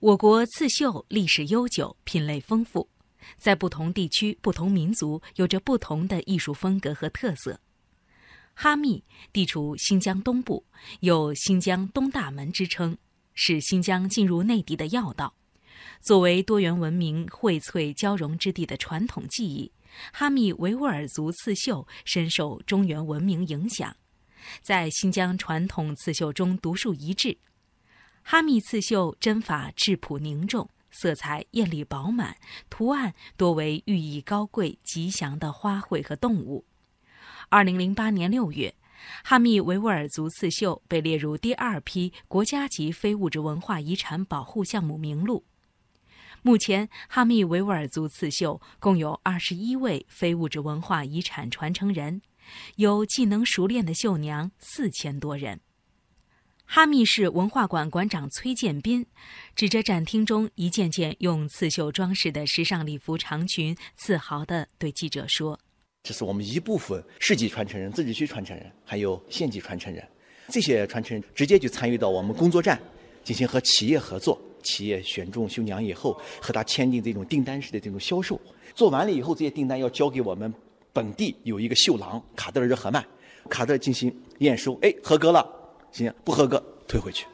[0.00, 2.88] 我国刺绣历史悠久，品类丰富，
[3.36, 7.58] 在不同地区、不同民族有着不同的艺术风格和特色。
[8.54, 10.64] 哈密地处新疆东部，
[11.00, 12.96] 有“新疆东大门”之称，
[13.34, 15.34] 是新疆进入内地的要道。
[16.00, 19.72] 作为多元文明荟萃交融之地的传统技艺，
[20.12, 23.96] 哈密维吾尔族刺绣深受中原文明影响，
[24.62, 27.36] 在新疆传统刺绣中独树一帜。
[28.30, 32.36] 哈密刺绣针法质朴凝重，色彩艳丽饱满，
[32.68, 36.66] 图案多为寓意高贵、吉祥的花卉和动物。
[37.48, 38.74] 二零零八年六月，
[39.24, 45.46] 哈密维吾尔族刺绣被列入第二批国家级非物质文化遗产保护项目名录。
[46.42, 52.20] 目前，哈密维吾尔族刺绣共有二十一位非物质文化遗产传承人，
[52.76, 55.62] 有技能熟练的绣娘四千多人。
[56.70, 59.06] 哈密市文化馆馆长崔建斌
[59.56, 65.58] 指着展厅中一件件用刺绣装饰的时尚礼服长裙，自豪地对记者说
[66.04, 70.06] ：“这是我们一部分市级传承人、自治区传承人，还有县级传承人。
[70.50, 72.78] 这些传承人直接就参与到我们工作站，
[73.24, 74.38] 进行和企业合作。
[74.62, 78.38] 企业选中绣娘以后，和他签订这种订单式的这种销售。
[78.74, 80.52] 做完了以后，这些订单要交给我们
[80.92, 83.02] 本地有一个绣郎卡德尔热合曼，
[83.48, 85.52] 卡德尔进行验收，哎，合格了。”
[85.92, 87.26] 行，不合格退回去。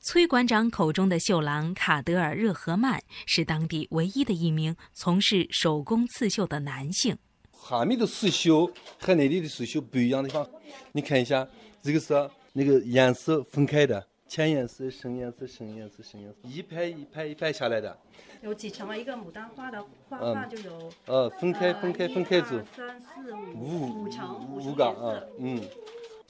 [0.00, 7.16] 崔馆长口中的绣郎卡德尔热合曼是当地唯一的一名从事手工刺绣的男性。
[7.50, 10.46] 哈密的刺绣和内地的刺绣不一样的地方，
[10.92, 11.48] 你看一下，
[11.82, 12.12] 这个是
[12.52, 17.98] 那个颜色分开的，浅颜色、深颜色、深颜色、深颜色，一排一排一排下来的。
[18.42, 18.94] 有几层啊？
[18.94, 20.92] 一个牡丹花的花瓣就有。
[21.06, 22.62] 呃，分开分开分开走。
[22.76, 25.58] 三四五五层五个啊，嗯。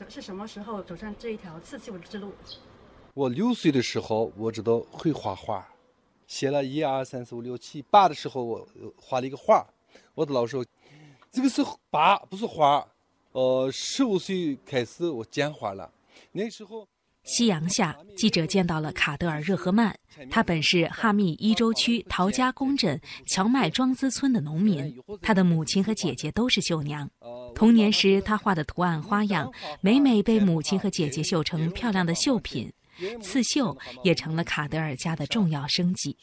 [0.09, 2.33] 是什么时候走上这一条刺绣之路？
[3.15, 5.69] 我六岁的时候，我知道会画画，
[6.27, 9.67] 写了一二三四五六七八的时候，我画了一个画。
[10.15, 10.65] 我的老师，
[11.31, 12.87] 这个是八，不是花。
[13.33, 15.91] 呃，十五岁开始我剪花了，
[16.33, 16.87] 那时候。
[17.25, 19.97] 夕阳下，记者见到了卡德尔热合曼。
[20.31, 27.11] 他本是哈密伊州区陶家公镇荞麦庄子村的农民，他的母亲和姐姐都是绣娘。
[27.55, 32.71] 童年时，他画的图案花样 每每被母亲和姐姐绣成漂亮的绣品。
[33.21, 36.17] 刺绣也成了卡德尔家的重要生计。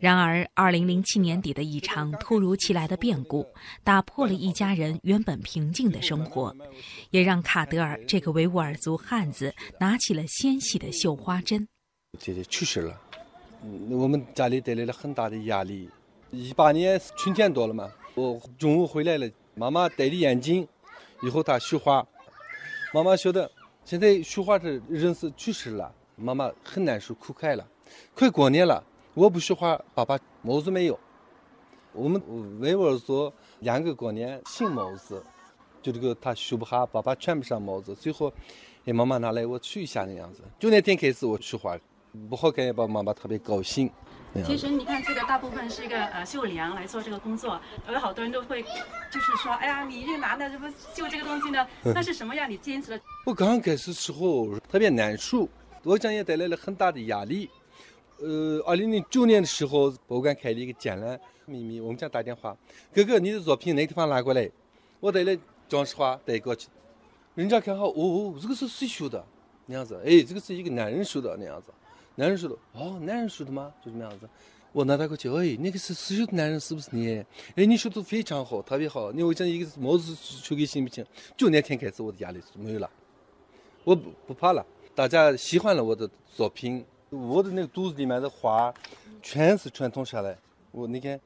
[0.00, 3.46] 然而，，2007年底的一场突如其来的变故，
[3.84, 6.54] 打破了一家人原本平静的生活，
[7.10, 11.66] 也让卡德尔这个维吾尔族汉子拿起了纤细的绣花针。
[12.18, 13.00] 姐姐去世了，
[13.90, 15.88] 我们家里带来了很大的压力。
[16.30, 20.66] 一八年春天到了嘛，我中午回来了，妈妈戴的眼镜，
[21.22, 22.06] 以后她绣花，
[22.92, 23.50] 妈妈晓得，
[23.84, 25.94] 现在绣花的人是去世了。
[26.20, 27.66] 妈妈很难受，哭开了。
[28.14, 28.82] 快过年了，
[29.14, 30.98] 我不绣花，爸爸帽子没有。
[31.92, 32.22] 我们
[32.60, 35.22] 维吾尔族两个过年新帽子，
[35.82, 37.94] 就这个他绣不好，爸爸穿不上帽子。
[37.94, 38.32] 最后，
[38.84, 40.42] 哎，妈妈拿来我取一下那样子。
[40.58, 41.76] 就那天开始我绣花，
[42.28, 43.90] 不好感觉把妈妈特别高兴。
[44.46, 51.66] 其实你看，这个大部分是一个呃绣娘来做这个工作，有好多人都会就是说，哎呀，你这个男的怎么绣这个东西呢？
[51.82, 53.00] 那是什么让你坚持的？
[53.26, 55.48] 我刚开始时候特别难受。
[55.82, 57.48] 我讲也带来了很大的压力。
[58.18, 61.80] 呃，二零零九年的时候，博物馆开了一个展览，秘密。
[61.80, 62.54] 我们家打电话，
[62.92, 64.50] 哥哥，你的作品哪个地方拿过来？
[65.00, 65.34] 我带了
[65.68, 66.68] 装饰画带过去，
[67.34, 69.24] 人家看好，哦，这个是谁绣的？
[69.64, 71.72] 那样子，哎，这个是一个男人绣的那样子，
[72.16, 73.72] 男人绣的，哦，男人绣的吗？
[73.82, 74.28] 就这么样子。
[74.72, 77.24] 我拿他过去，哎，那个是刺绣的男人是不是你？
[77.56, 79.10] 哎，你绣的非常好，特别好。
[79.12, 81.02] 你我讲一个帽子绣给行不行？
[81.38, 82.90] 就那天开始，我的压力就没有了，
[83.82, 84.66] 我不不怕了。
[85.00, 86.06] 大家喜欢了我的
[86.36, 88.70] 作品，我的那个肚子里面的花，
[89.22, 90.36] 全是传统下来。
[90.72, 91.18] 我你看，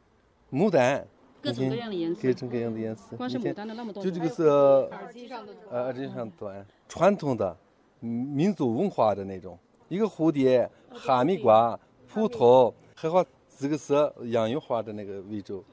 [0.52, 1.04] 牡丹，
[1.42, 3.16] 各种各样的颜色，各种各样的颜色。
[3.16, 7.56] 光是牡丹的那么多，就这个是耳机上的，呃，耳机上端传统的
[7.98, 9.58] 民族文化的那种，
[9.88, 11.76] 一个蝴蝶、哈密瓜、
[12.06, 13.24] 葡萄，还好
[13.58, 13.92] 这个是
[14.26, 15.64] 杨柳花的那个为主。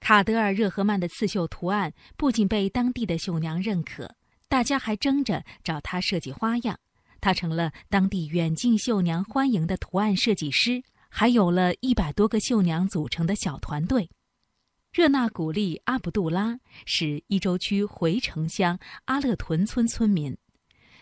[0.00, 4.16] 卡德尔热合曼的刺绣图案不仅被当地的绣娘认可。
[4.48, 6.78] 大家还争着找他设计花样，
[7.26, 14.08] 他成了当地远近绣娘欢迎的图案设计师，还有了一百多个绣娘组成的小团队。
[14.92, 20.36] 热纳古丽阿卜杜拉是伊州区回城乡阿勒屯村村民，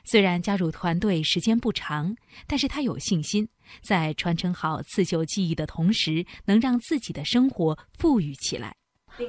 [0.02, 2.16] 虽然加入团队时间不长，
[2.46, 3.46] 但是他有信心，
[3.82, 8.74] 在传承好刺绣技艺的同时，能让自己的生活富裕起来。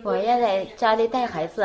[0.06, 1.62] 我也在家里带孩子，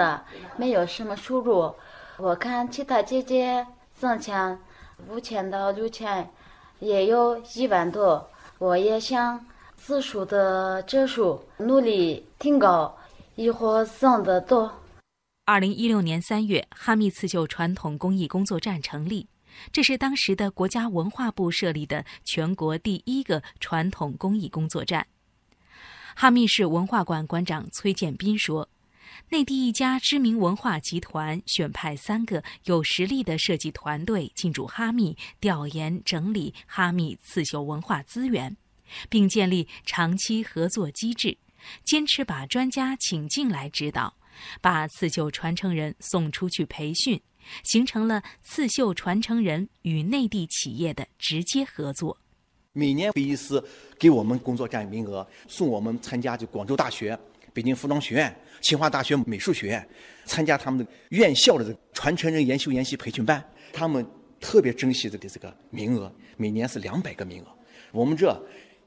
[0.59, 1.73] 没有什么收入。
[2.19, 3.65] 我看其他姐姐
[3.97, 4.59] 挣钱
[5.09, 6.29] 五千到六千，
[6.79, 8.29] 也有一万多。
[8.59, 9.45] 我也想
[9.77, 12.95] 刺绣的技术努力提高，
[13.37, 14.71] 以后挣得多。
[15.47, 19.27] 二零一六年三月，哈密刺绣传统工艺工作站成立，
[19.73, 25.07] 这是当时的国家文化部设立的全国第一个传统工艺工作站。
[26.15, 28.69] 哈密市文化馆馆长崔建斌说。
[29.29, 38.57] 内地一家知名文化集团选派三个有实力的设计团队进驻哈密，调研整理哈密刺绣文化资源，
[39.09, 41.39] 并建立长期合作机制，
[41.85, 44.15] 坚持把专家请进来指导，
[44.61, 47.21] 把刺绣传承人送出去培训，
[47.63, 52.19] 形成了刺绣传承人与内地企业的直接合作。
[52.73, 53.63] 每年会议室
[53.99, 57.19] 给我们工作站名额，送我们参加就广州大学。
[57.53, 59.87] 北京服装学院、清华大学美术学院
[60.25, 63.43] 参加他们的院校的这个传承人研修研习培训班，
[63.73, 64.07] 他们
[64.41, 67.47] 特别珍惜这个这个名额，每年是两百个名额。
[67.93, 68.41] 我们这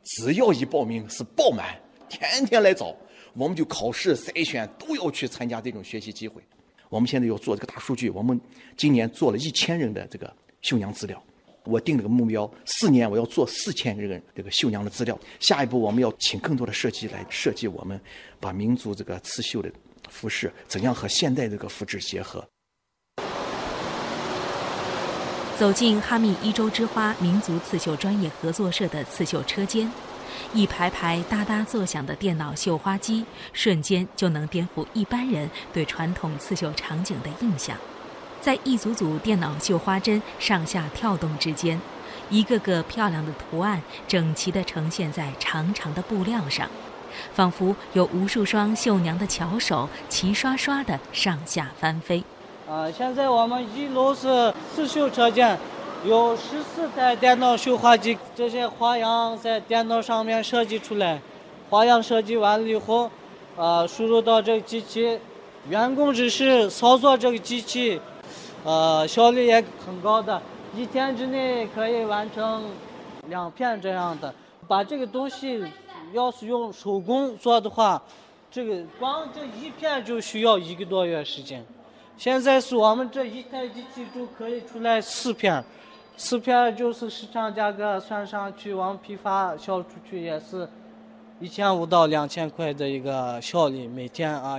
[0.03, 1.75] 只要一报名是爆满，
[2.09, 2.95] 天天来找，
[3.33, 6.41] 我们就考试筛选都要去参加这种学习机会。
[6.89, 8.39] 我们现在要做这个大数据，我们
[8.77, 10.31] 今年做了一千人的这个
[10.61, 11.21] 绣娘资料。
[11.65, 15.17] 我定了个目标，四年我要做四千人这个绣娘的资料。
[15.39, 17.99] 下一步我们要请更多的设计来设计我们
[18.39, 19.71] 把民族这个刺绣的
[20.09, 22.45] 服饰怎样和现代这个服饰结合。
[25.57, 29.89] 走进哈密一州之花民族刺绣专业合作社的刺绣车间，
[30.51, 33.23] 一排排哒哒作响的电脑绣花机，
[33.53, 37.77] 瞬间就能颠覆一般人对传统刺绣场景的印象。
[38.43, 41.79] 在一组组电脑绣花针上下跳动之间，
[42.29, 46.69] 一个个漂亮的图案整齐地呈现在长长的布料上，
[47.33, 52.21] 仿佛有无数双绣娘的巧手齐刷刷地上下翻飞。
[52.69, 55.57] 啊，现在我们一楼是刺绣车间，
[56.03, 61.21] 有十四台电脑绣花机，这些花样在电脑上面设计出来，
[61.69, 63.09] 花样设计完了以后，
[63.55, 65.17] 啊，输入到这个机器，
[65.69, 68.01] 员工只是操作这个机器。
[68.63, 70.41] 呃，效率也很高的，
[70.73, 72.63] 一天之内可以完成
[73.27, 74.33] 两片这样的。
[74.67, 75.61] 把这个东西
[76.13, 78.01] 要是用手工做的话，
[78.49, 81.65] 这个光这一片就需要一个多月时间。
[82.17, 85.61] 现在是我们这一台机器就可以出来四片，
[86.15, 90.65] 四片就是市场价格算上去，往批发销出去也是
[91.41, 94.57] 一千五到两千块的一个效率，每天啊。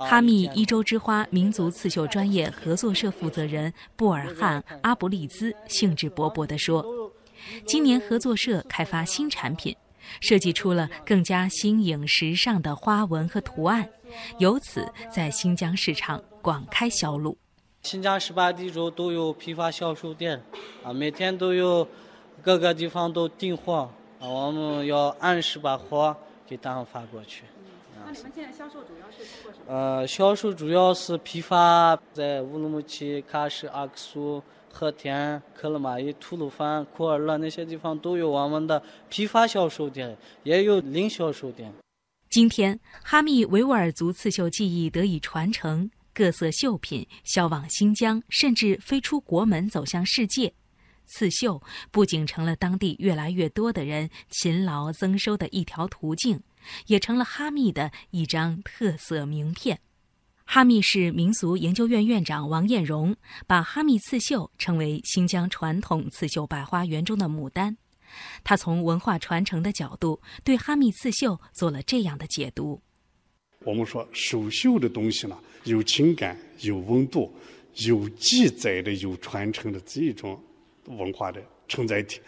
[0.00, 6.82] 哈密一州之花民族刺绣专业合作社负责人布尔汉阿布利兹兴致勃勃地说
[7.66, 9.76] ：“今年合作社开发新产品，
[10.20, 13.86] 设计出了更加新颖时尚的花纹和图案，
[14.38, 17.36] 由此在新疆市场广开销路。
[17.82, 20.42] 新疆十八地州都有批发销售店，
[20.82, 21.86] 啊，每天都有
[22.42, 26.16] 各个地方都订货，啊，我们要按时把货
[26.46, 27.44] 给他们发过去。”
[28.04, 29.64] 那你们现在销售主要是通过什么？
[29.66, 34.42] 呃，销售主要是批发，在乌鲁木齐、喀什、阿克苏、
[34.72, 41.72] 和田、克勒玛依、吐鲁番、库尔勒那些地方都有我们的批发销售点，也有零销售点。
[42.30, 50.52] 今天，哈密维吾尔族刺绣技艺得以传承，各色绣品销往新疆，甚至飞出国门，走向世界。
[51.06, 51.60] 刺绣
[51.90, 56.40] 不仅成了当地越来越多的人勤劳增收的一条途径。
[56.86, 59.80] 也成了哈密的一张特色名片。
[60.44, 63.14] 哈密市民俗研究院院长王艳荣
[63.46, 67.76] 把哈密刺绣称为新疆传统刺绣百花园中的牡丹。
[68.42, 72.82] 他从文化传承的角度对哈密刺绣做了这样的解读：
[73.64, 77.32] 我们说手绣的东西呢，有情感、有温度、
[77.86, 80.42] 有记载的、有传承的这种
[80.86, 82.20] 文化的承载体。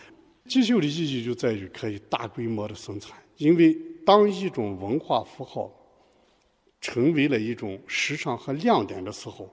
[0.48, 3.76] 刺绣的意义就在于可以大规模的生产，因为。
[4.04, 5.70] 当一种文化符号
[6.80, 9.48] 成为了一种时尚和亮点的时候，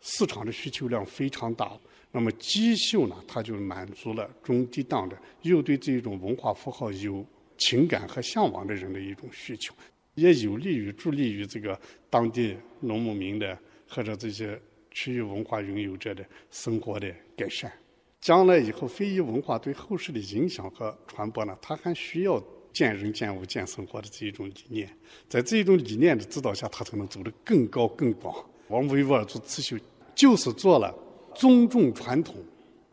[0.00, 1.72] 市场的需求量非常大。
[2.10, 7.24] 那么机绣呢，它就满足了中低档的，又对这种文化符号有
[7.56, 9.74] 情感和向往的人的一种需求，
[10.14, 13.58] 也有利于助力于这个当地农牧民的
[13.88, 14.60] 或者这些
[14.90, 17.72] 区域文化拥有者的生活的改善。
[18.20, 22.42] 将来以后，非遗文化对后世的影响和传播呢，它还需要。
[22.74, 24.94] 见人、见物、见生活的这一种理念，
[25.28, 28.34] 在这一种理念的指导下，他才能走得更高更广。
[28.66, 29.78] 我们维吾尔族刺绣
[30.14, 30.92] 就是做了
[31.34, 32.34] 尊重传统、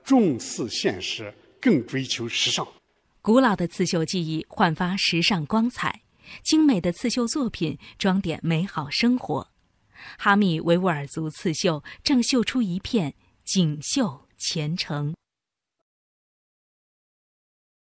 [0.04, 2.66] 重视现实、更追求时尚。
[3.22, 6.04] 古老的刺绣技艺焕发时尚光彩，
[6.44, 9.48] 精美的刺绣作品装点美好生活。
[10.18, 15.14] 哈密维吾尔族刺绣正绣出一片锦绣前程。